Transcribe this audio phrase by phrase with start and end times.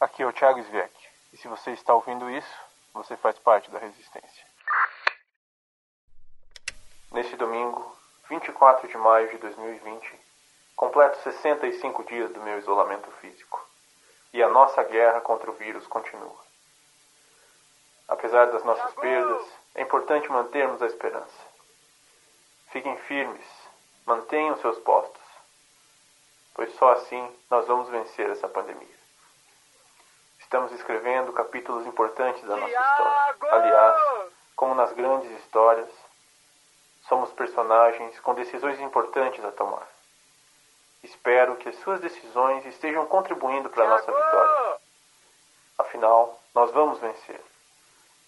[0.00, 0.94] Aqui é o Thiago Svek.
[1.32, 2.56] E se você está ouvindo isso,
[2.94, 4.46] você faz parte da resistência.
[7.10, 7.98] Neste domingo,
[8.30, 10.20] 24 de maio de 2020,
[10.76, 13.60] completo 65 dias do meu isolamento físico.
[14.32, 16.38] E a nossa guerra contra o vírus continua.
[18.06, 21.44] Apesar das nossas perdas, é importante mantermos a esperança.
[22.70, 23.46] Fiquem firmes,
[24.06, 25.22] mantenham seus postos,
[26.54, 28.97] pois só assim nós vamos vencer essa pandemia.
[30.48, 33.36] Estamos escrevendo capítulos importantes da nossa história.
[33.50, 35.90] Aliás, como nas grandes histórias,
[37.06, 39.86] somos personagens com decisões importantes a tomar.
[41.02, 44.78] Espero que as suas decisões estejam contribuindo para a nossa vitória.
[45.76, 47.42] Afinal, nós vamos vencer.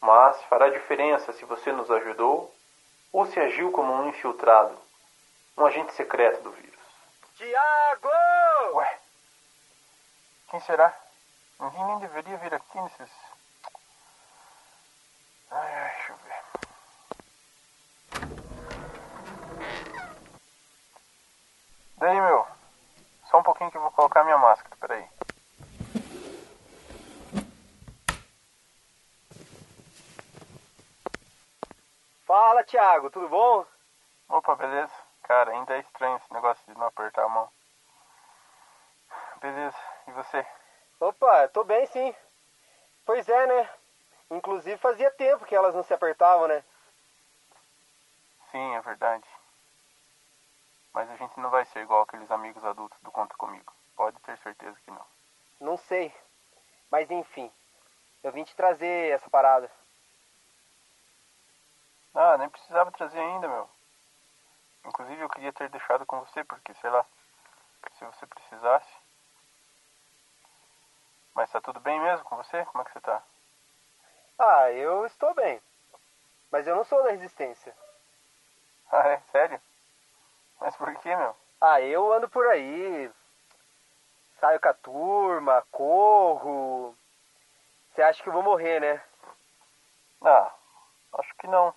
[0.02, 2.54] Mas fará diferença se você nos ajudou
[3.14, 4.76] ou se agiu como um infiltrado,
[5.56, 6.80] um agente secreto do vírus.
[7.38, 8.10] Tiago!
[8.74, 8.98] Ué,
[10.50, 10.94] quem será?
[11.60, 13.10] Ninguém nem deveria vir aqui nesses.
[15.50, 16.42] Ai, ai, deixa eu ver.
[21.98, 22.46] Daí, meu.
[23.30, 25.06] Só um pouquinho que eu vou colocar minha máscara, peraí.
[32.24, 33.66] Fala, Tiago, tudo bom?
[34.30, 34.94] Opa, beleza?
[35.24, 37.50] Cara, ainda é estranho esse negócio de não apertar a mão.
[39.42, 40.46] Beleza, e você?
[41.00, 42.14] Opa, tô bem sim.
[43.06, 43.70] Pois é, né?
[44.30, 46.62] Inclusive fazia tempo que elas não se apertavam, né?
[48.50, 49.24] Sim, é verdade.
[50.92, 53.72] Mas a gente não vai ser igual aqueles amigos adultos do Conta Comigo.
[53.96, 55.06] Pode ter certeza que não.
[55.60, 56.14] Não sei.
[56.90, 57.50] Mas enfim,
[58.22, 59.70] eu vim te trazer essa parada.
[62.14, 63.70] Ah, nem precisava trazer ainda, meu.
[64.84, 67.06] Inclusive eu queria ter deixado com você, porque, sei lá,
[67.92, 68.90] se você precisasse.
[71.34, 72.64] Mas tá tudo bem mesmo com você?
[72.66, 73.22] Como é que você tá?
[74.38, 75.60] Ah, eu estou bem.
[76.50, 77.74] Mas eu não sou da resistência.
[78.92, 79.20] Ah, é?
[79.30, 79.60] Sério?
[80.60, 81.36] Mas por que, meu?
[81.60, 83.08] Ah, eu ando por aí.
[84.40, 86.92] Saio com a turma, corro.
[87.92, 89.00] Você acha que eu vou morrer, né?
[90.22, 90.52] Ah,
[91.18, 91.72] acho que não.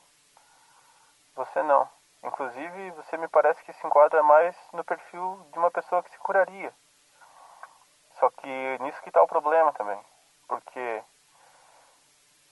[1.35, 1.87] Você não.
[2.23, 6.17] Inclusive, você me parece que se enquadra mais no perfil de uma pessoa que se
[6.17, 6.73] curaria.
[8.23, 9.99] Só que nisso que está o problema também.
[10.47, 11.03] Porque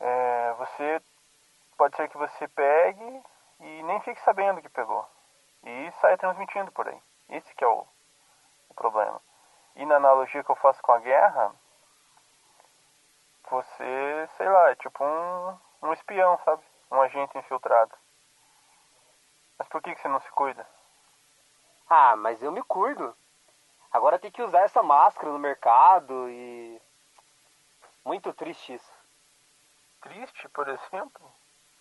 [0.02, 1.02] é, você
[1.78, 3.24] pode ser que você pegue
[3.62, 5.08] e nem fique sabendo que pegou.
[5.64, 7.02] E saia transmitindo por aí.
[7.30, 7.88] Esse que é o,
[8.68, 9.22] o problema.
[9.78, 11.56] E na analogia que eu faço com a guerra,
[13.50, 16.62] você, sei lá, é tipo um, um espião, sabe?
[16.92, 17.96] Um agente infiltrado.
[19.58, 20.68] Mas por que, que você não se cuida?
[21.90, 23.16] Ah, mas eu me cuido.
[23.92, 26.82] Agora tem que usar essa máscara no mercado e.
[28.06, 28.92] Muito triste isso.
[30.02, 31.32] Triste, por exemplo?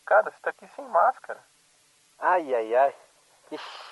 [0.04, 1.42] Cara, você tá aqui sem máscara.
[2.18, 2.94] Ai, ai, ai.
[3.50, 3.90] Ixi.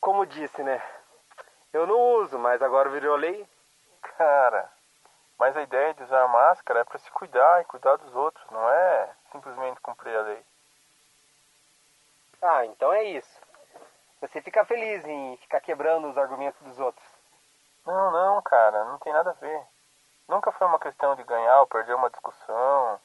[0.00, 0.82] Como disse, né?
[1.72, 3.48] Eu não uso, mas agora virou lei.
[4.18, 4.70] Cara,
[5.38, 8.68] mas a ideia de usar máscara é para se cuidar e cuidar dos outros, não
[8.68, 10.44] é simplesmente cumprir a lei.
[12.42, 13.40] Ah, então é isso.
[14.20, 17.06] Você fica feliz em ficar quebrando os argumentos dos outros.
[17.86, 19.66] Não, não, cara, não tem nada a ver.
[20.28, 23.00] Nunca foi uma questão de ganhar ou perder uma discussão.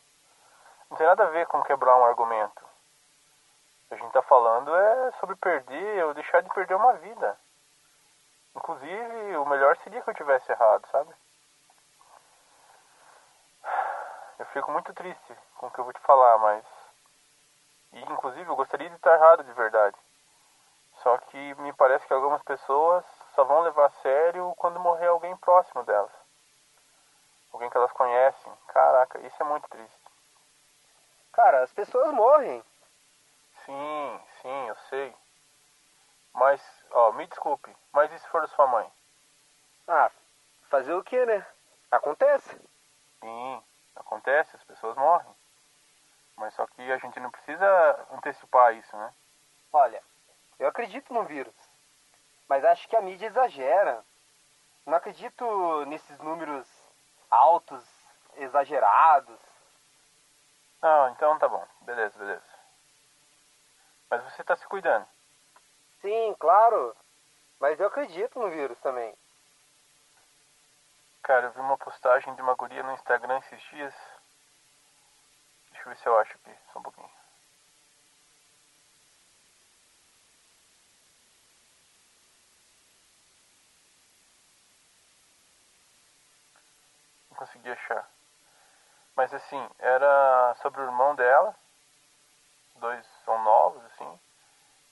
[0.89, 2.63] Não tem nada a ver com quebrar um argumento.
[2.63, 7.37] O que a gente tá falando é sobre perder ou deixar de perder uma vida.
[8.55, 11.13] Inclusive, o melhor seria que eu tivesse errado, sabe?
[14.37, 16.65] Eu fico muito triste com o que eu vou te falar, mas.
[17.93, 19.97] E, inclusive, eu gostaria de estar errado de verdade.
[21.05, 23.05] Só que me parece que algumas pessoas
[23.35, 26.11] só vão levar a sério quando morrer alguém próximo delas.
[27.53, 28.51] Alguém que elas conhecem.
[28.69, 29.99] Caraca, isso é muito triste.
[31.31, 32.63] Cara, as pessoas morrem.
[33.65, 35.15] Sim, sim, eu sei.
[36.33, 36.59] Mas,
[36.89, 38.91] ó, me desculpe, mas e se for sua mãe?
[39.87, 40.09] Ah,
[40.71, 41.45] fazer o que, né?
[41.91, 42.59] Acontece.
[43.19, 43.63] Sim,
[43.95, 45.35] acontece, as pessoas morrem.
[46.35, 49.13] Mas só que a gente não precisa antecipar isso, né?
[49.71, 50.01] Olha,
[50.59, 51.53] eu acredito no vírus.
[52.47, 54.03] Mas acho que a mídia exagera.
[54.85, 56.67] Não acredito nesses números
[57.29, 57.83] altos,
[58.35, 59.39] exagerados.
[60.81, 61.65] Não, então tá bom.
[61.81, 62.55] Beleza, beleza.
[64.09, 65.07] Mas você tá se cuidando.
[66.01, 66.95] Sim, claro.
[67.59, 69.15] Mas eu acredito no vírus também.
[71.23, 73.95] Cara, eu vi uma postagem de uma guria no Instagram esses dias.
[75.71, 77.09] Deixa eu ver se eu acho aqui, só um pouquinho.
[87.45, 88.09] Consegui achar.
[89.15, 91.55] Mas assim, era sobre o irmão dela.
[92.75, 94.19] Dois são novos, assim.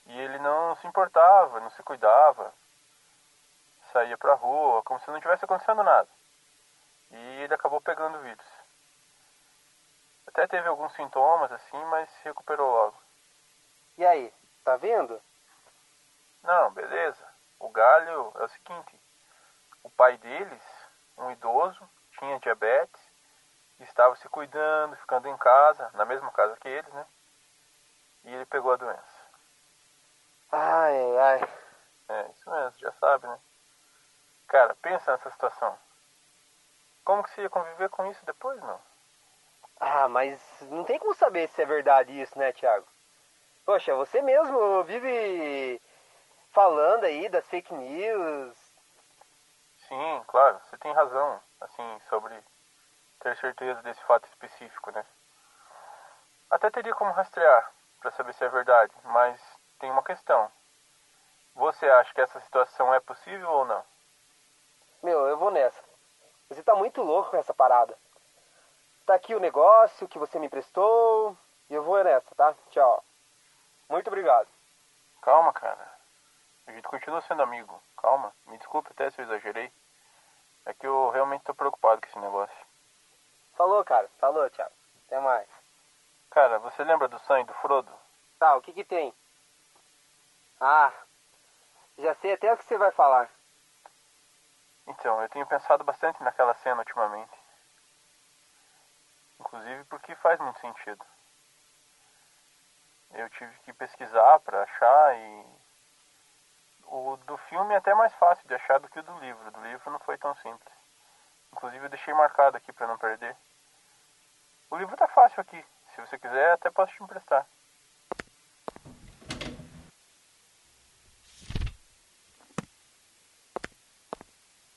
[0.06, 2.54] E ele não se importava, não se cuidava.
[3.92, 6.08] Saía pra rua, como se não tivesse acontecendo nada.
[7.12, 8.46] E ele acabou pegando o vírus.
[10.28, 12.98] Até teve alguns sintomas, assim, mas se recuperou logo.
[13.98, 14.34] E aí,
[14.64, 15.22] tá vendo?
[16.42, 17.24] Não, beleza.
[17.60, 19.00] O galho é o seguinte:
[19.84, 20.64] o pai deles,
[21.18, 21.88] um idoso,
[22.56, 23.02] diabetes,
[23.80, 27.06] estava se cuidando, ficando em casa, na mesma casa que eles, né?
[28.26, 29.24] E ele pegou a doença.
[30.52, 31.50] Ai, ai.
[32.10, 33.40] É, isso mesmo, já sabe, né?
[34.48, 35.78] Cara, pensa nessa situação.
[37.04, 38.80] Como que você ia conviver com isso depois, não?
[39.80, 40.40] Ah, mas
[40.70, 42.88] não tem como saber se é verdade isso, né, Thiago?
[43.66, 45.82] Poxa, você mesmo vive
[46.52, 48.56] falando aí das fake news.
[49.94, 52.36] Sim, claro, você tem razão, assim, sobre
[53.19, 55.06] ter certeza desse fato específico, né?
[56.50, 59.40] Até teria como rastrear para saber se é verdade, mas
[59.78, 60.51] tem uma questão.
[61.54, 63.84] Você acha que essa situação é possível ou não?
[65.04, 65.80] Meu, eu vou nessa.
[66.50, 67.95] Você tá muito louco com essa parada.
[69.06, 71.38] Tá aqui o negócio que você me emprestou
[71.69, 72.56] e eu vou nessa, tá?
[72.72, 73.04] Tchau.
[73.88, 74.48] Muito obrigado.
[75.22, 75.88] Calma, cara.
[76.66, 77.80] A gente continua sendo amigo.
[77.95, 78.34] Calma.
[78.48, 79.72] Me desculpe até se eu exagerei.
[80.65, 82.65] É que eu realmente tô preocupado com esse negócio.
[83.56, 84.10] Falou, cara.
[84.19, 84.74] Falou, Thiago.
[85.07, 85.48] Até mais.
[86.31, 87.92] Cara, você lembra do sangue do Frodo?
[88.39, 89.13] Tá, o que que tem?
[90.60, 90.92] Ah,
[91.98, 93.30] já sei até o que você vai falar.
[94.88, 97.31] Então, eu tenho pensado bastante naquela cena ultimamente.
[99.39, 101.06] Inclusive porque faz muito sentido.
[103.12, 105.45] Eu tive que pesquisar para achar e
[106.88, 109.51] o do filme é até mais fácil de achar do que o do livro.
[109.51, 110.74] Do livro não foi tão simples.
[111.51, 113.35] Inclusive eu deixei marcado aqui para não perder.
[114.69, 115.63] O livro tá fácil aqui.
[115.94, 117.45] Se você quiser, até posso te emprestar.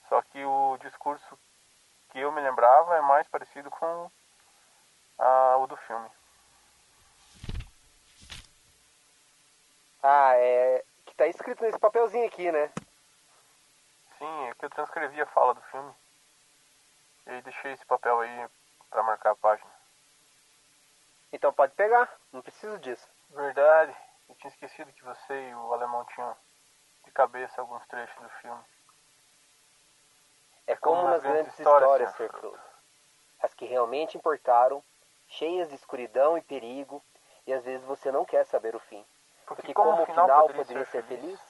[0.09, 1.39] Só que o discurso
[2.11, 4.11] que eu me lembrava é mais parecido com
[5.19, 6.09] o do filme.
[10.03, 10.85] Ah, é.
[11.17, 12.71] Tá escrito nesse papelzinho aqui, né?
[14.19, 15.93] Sim, é que eu transcrevi a fala do filme.
[17.27, 18.49] E aí deixei esse papel aí
[18.91, 19.71] pra marcar a página.
[21.33, 23.07] Então pode pegar, não preciso disso.
[23.31, 23.95] Verdade,
[24.29, 26.37] eu tinha esquecido que você e o alemão tinham
[27.05, 28.63] de cabeça alguns trechos do filme.
[30.67, 32.59] É como, nas grandes histórias, Sr.
[33.41, 34.83] As que realmente importaram,
[35.29, 37.03] cheias de escuridão e perigo,
[37.47, 39.05] e às vezes você não quer saber o fim.
[39.47, 41.41] Porque, como, o final poderia, ser feliz,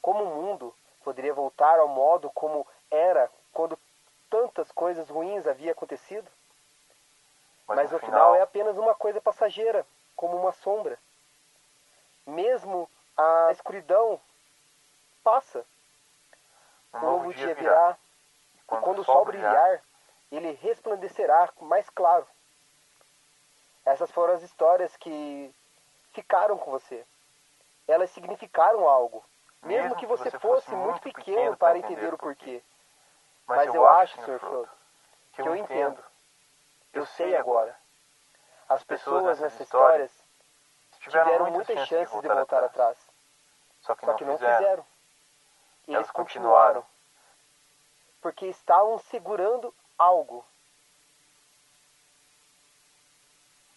[0.00, 0.74] como o mundo
[1.04, 3.78] poderia voltar ao modo como era quando
[4.30, 6.28] tantas coisas ruins havia acontecido?
[7.66, 9.86] mas, no final é apenas uma coisa passageira,
[10.16, 10.98] como uma sombra.
[12.26, 14.20] Mesmo a escuridão
[15.22, 15.64] passa,
[16.94, 17.96] um o novo dia virá.
[18.54, 19.82] E e quando o sol brilhar,
[20.30, 22.26] ele resplandecerá mais claro.
[23.84, 25.54] Essas foram as histórias que
[26.12, 27.04] ficaram com você.
[27.86, 29.24] Elas significaram algo.
[29.62, 32.60] Mesmo, que você, fosse muito pequeno para entender o porquê.
[33.46, 34.38] Mas, eu, acho, Sr.
[34.40, 34.68] Frodo,
[35.34, 36.02] que eu entendo.
[36.92, 37.76] Eu sei agora.
[38.68, 40.10] As pessoas nessas histórias
[40.98, 42.98] tiveram, muitas chances de voltar atrás.
[43.82, 44.56] Só que Só não que não fizeram.
[44.58, 44.86] fizeram.
[45.86, 46.84] Eles Elas continuaram.
[48.20, 50.44] Porque estavam segurando algo.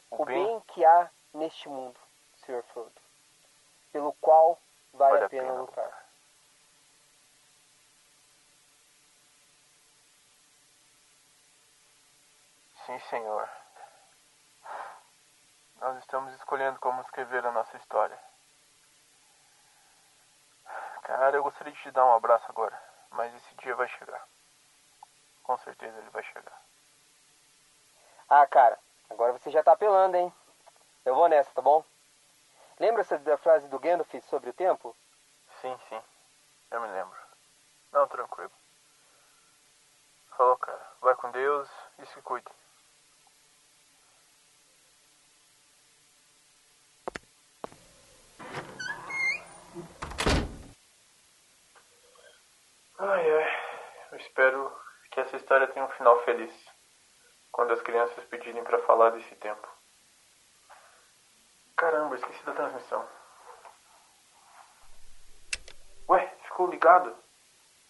[0.10, 2.00] O O bem bem que há neste mundo,
[2.38, 2.64] Sr.
[2.72, 3.05] Frodo.
[3.96, 4.60] Pelo qual
[4.94, 6.06] vale a pena lutar.
[12.86, 13.50] Sim, senhor.
[15.80, 18.20] Nós estamos escolhendo como escrever a nossa história.
[21.04, 22.78] Cara, eu gostaria de te dar um abraço agora,
[23.12, 24.28] mas esse dia vai chegar.
[25.42, 26.62] Com certeza ele vai chegar.
[28.28, 28.78] Ah, cara,
[29.10, 30.34] agora você já tá apelando, hein?
[31.06, 31.82] Eu vou nessa, tá bom?
[32.80, 34.96] Lembra-se da frase do Gandalf sobre o tempo?
[35.62, 36.02] Sim, sim.
[36.72, 37.18] Eu me lembro.
[37.92, 38.52] Não, tranquilo.
[40.36, 40.86] Falou, cara.
[41.00, 42.52] Vai com Deus e se cuide.
[52.98, 53.66] Ai, ai.
[54.12, 54.78] Eu espero
[55.12, 56.54] que essa história tenha um final feliz.
[57.52, 59.75] Quando as crianças pedirem pra falar desse tempo.
[61.86, 63.08] Caramba, esqueci da transmissão.
[66.10, 67.16] Ué, ficou ligado?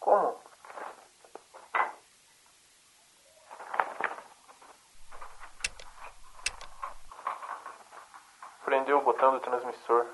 [0.01, 0.37] Como?
[8.65, 10.05] Prendeu o botão do transmissor.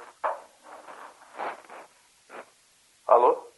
[3.07, 3.50] Alô?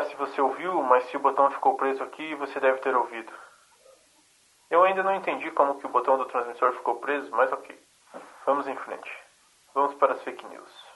[0.00, 3.32] Perguntar se você ouviu, mas se o botão ficou preso aqui, você deve ter ouvido.
[4.70, 7.78] Eu ainda não entendi como que o botão do transmissor ficou preso, mas ok.
[8.46, 9.10] Vamos em frente.
[9.74, 10.90] Vamos para as fake news.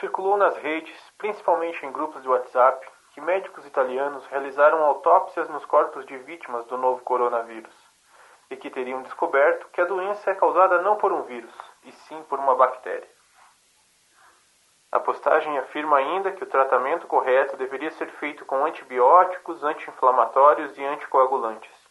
[0.00, 6.04] Circulou nas redes, principalmente em grupos de WhatsApp, que médicos italianos realizaram autópsias nos corpos
[6.06, 7.74] de vítimas do novo coronavírus
[8.50, 12.22] e que teriam descoberto que a doença é causada não por um vírus, e sim
[12.28, 13.15] por uma bactéria.
[14.92, 20.84] A postagem afirma ainda que o tratamento correto deveria ser feito com antibióticos, anti-inflamatórios e
[20.84, 21.86] anticoagulantes.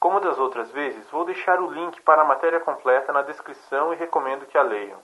[0.00, 3.96] Como das outras vezes, vou deixar o link para a matéria completa na descrição e
[3.96, 5.00] recomendo que a leiam.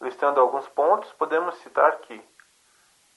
[0.00, 2.22] Listando alguns pontos, podemos citar que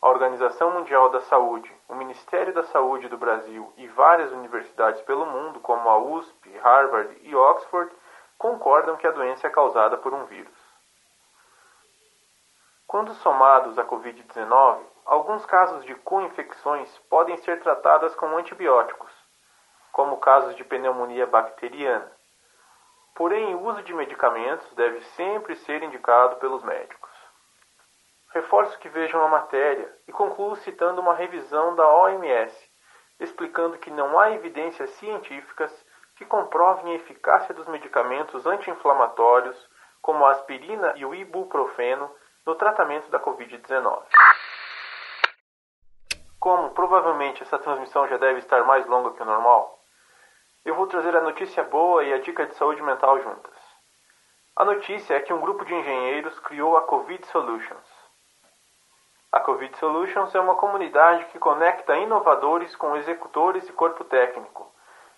[0.01, 5.25] a Organização Mundial da Saúde, o Ministério da Saúde do Brasil e várias universidades pelo
[5.25, 7.89] mundo, como a USP, Harvard e Oxford,
[8.38, 10.62] concordam que a doença é causada por um vírus.
[12.94, 19.12] Quando somados à Covid-19, alguns casos de co-infecções podem ser tratadas com antibióticos,
[19.92, 22.12] como casos de pneumonia bacteriana.
[23.16, 27.10] Porém, o uso de medicamentos deve sempre ser indicado pelos médicos.
[28.30, 32.56] Reforço que vejam a matéria e concluo citando uma revisão da OMS,
[33.20, 35.72] explicando que não há evidências científicas
[36.16, 39.58] que comprovem a eficácia dos medicamentos anti-inflamatórios,
[40.00, 42.08] como a aspirina e o ibuprofeno,
[42.46, 44.04] no tratamento da Covid-19.
[46.40, 49.80] Como provavelmente essa transmissão já deve estar mais longa que o normal,
[50.66, 53.54] eu vou trazer a notícia boa e a dica de saúde mental juntas.
[54.56, 58.04] A notícia é que um grupo de engenheiros criou a Covid Solutions.
[59.32, 64.72] A Covid Solutions é uma comunidade que conecta inovadores com executores e corpo técnico,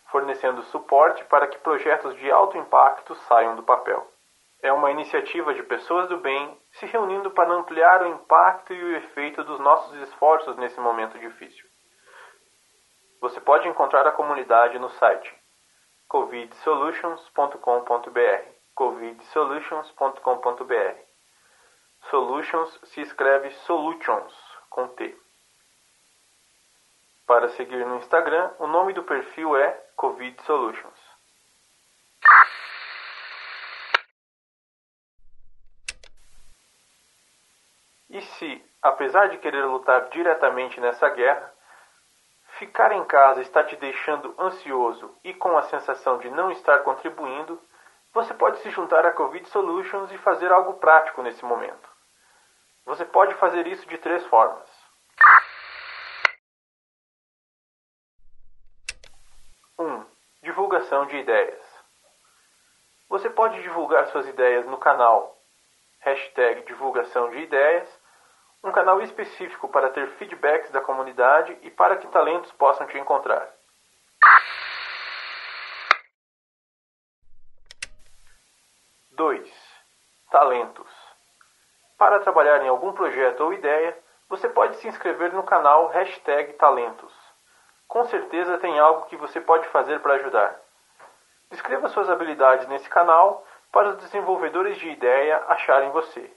[0.05, 4.14] fornecendo suporte para que projetos de alto impacto saiam do papel.
[4.65, 8.97] É uma iniciativa de pessoas do bem se reunindo para ampliar o impacto e o
[8.97, 11.69] efeito dos nossos esforços nesse momento difícil.
[13.21, 15.31] Você pode encontrar a comunidade no site
[16.07, 20.99] covidsolutions.com.br covidsolutions.com.br
[22.09, 24.33] Solutions se escreve Solutions
[24.71, 25.15] com T.
[27.27, 31.04] Para seguir no Instagram, o nome do perfil é Covid Solutions.
[38.15, 41.53] E se, apesar de querer lutar diretamente nessa guerra,
[42.57, 47.61] ficar em casa está te deixando ansioso e com a sensação de não estar contribuindo,
[48.13, 51.89] você pode se juntar à Covid Solutions e fazer algo prático nesse momento.
[52.85, 54.69] Você pode fazer isso de três formas.
[59.77, 60.05] Um,
[60.41, 61.83] divulgação de ideias.
[63.09, 65.35] Você pode divulgar suas ideias no canal
[66.75, 68.01] divulgação de ideias,
[68.65, 73.47] um canal específico para ter feedbacks da comunidade e para que talentos possam te encontrar.
[79.11, 79.49] 2.
[80.31, 80.91] Talentos.
[81.95, 83.95] Para trabalhar em algum projeto ou ideia,
[84.27, 87.13] você pode se inscrever no canal hashtag Talentos.
[87.87, 90.59] Com certeza tem algo que você pode fazer para ajudar.
[91.51, 96.33] Descreva suas habilidades nesse canal para os desenvolvedores de ideia acharem você.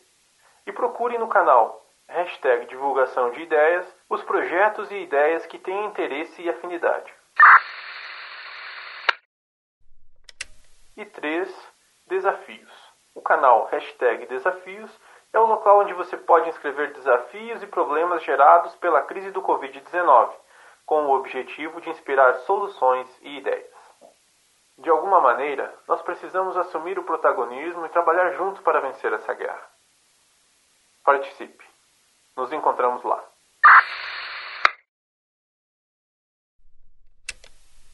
[0.66, 6.42] E procure no canal hashtag divulgação de ideias os projetos e ideias que têm interesse
[6.42, 7.12] e afinidade.
[10.96, 11.72] E 3.
[12.06, 12.88] Desafios.
[13.14, 14.90] O canal hashtag Desafios
[15.32, 20.32] é o local onde você pode inscrever desafios e problemas gerados pela crise do Covid-19,
[20.86, 23.78] com o objetivo de inspirar soluções e ideias.
[24.78, 29.68] De alguma maneira, nós precisamos assumir o protagonismo e trabalhar juntos para vencer essa guerra.
[31.04, 31.67] Participe.
[32.38, 33.20] Nos encontramos lá.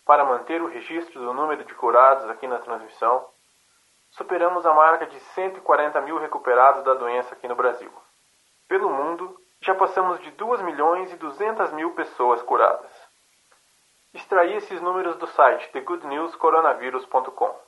[0.04, 3.26] Para manter o registro do número de curados aqui na transmissão,
[4.10, 7.90] superamos a marca de 140 mil recuperados da doença aqui no Brasil.
[8.68, 12.92] Pelo mundo, já passamos de 2 milhões e 200 mil pessoas curadas.
[14.12, 17.58] Extraí esses números do site thegoodnewscoronavirus.com.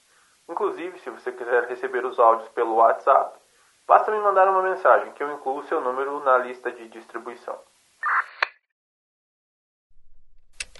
[0.48, 3.38] Inclusive, se você quiser receber os áudios pelo WhatsApp,
[3.86, 7.58] basta me mandar uma mensagem que eu incluo seu número na lista de distribuição.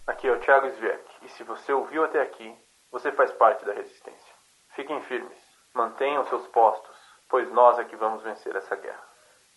[0.07, 2.57] Aqui é o Thiago Sviek, e se você ouviu até aqui,
[2.93, 4.35] você faz parte da resistência.
[4.77, 5.39] Fiquem firmes,
[5.75, 6.97] mantenham seus postos,
[7.29, 9.06] pois nós é que vamos vencer essa guerra.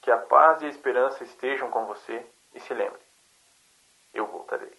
[0.01, 3.01] Que a paz e a esperança estejam com você e se lembre,
[4.13, 4.77] eu voltarei.